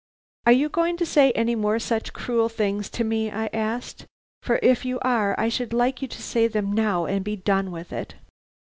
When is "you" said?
0.51-0.67, 4.83-4.97, 6.01-6.07